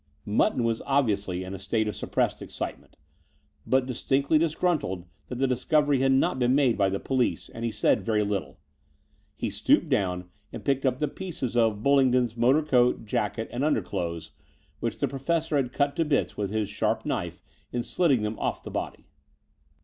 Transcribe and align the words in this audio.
Mutton 0.25 0.63
was 0.63 0.81
obviously 0.87 1.43
in 1.43 1.53
a 1.53 1.59
state 1.59 1.87
of 1.87 1.95
suppressed 1.95 2.41
excitement, 2.41 2.97
but 3.67 3.85
distinctly 3.85 4.39
disgruntled 4.39 5.05
that 5.27 5.35
the 5.35 5.45
discovery 5.45 5.99
had 5.99 6.11
not 6.11 6.39
been 6.39 6.55
made 6.55 6.75
by 6.75 6.89
the 6.89 6.99
police; 6.99 7.49
and 7.49 7.63
he 7.63 7.69
said 7.69 8.01
very 8.01 8.23
little. 8.23 8.57
He 9.35 9.51
stooped 9.51 9.89
down 9.89 10.27
and 10.51 10.65
picked 10.65 10.87
up 10.87 10.97
the 10.97 11.07
pieces 11.07 11.55
of 11.55 11.83
Bullingdon's 11.83 12.35
motor 12.35 12.63
coat, 12.63 13.05
jacket, 13.05 13.47
and 13.51 13.63
underclothes, 13.63 14.31
which 14.79 14.97
the 14.97 15.07
Professor 15.07 15.55
had 15.55 15.71
cut 15.71 15.95
to 15.97 16.03
bits 16.03 16.35
with 16.35 16.49
his 16.49 16.67
sharp 16.67 17.05
knife 17.05 17.43
in 17.71 17.83
slitting 17.83 18.23
them 18.23 18.39
off 18.39 18.63
the 18.63 18.71
body. 18.71 19.05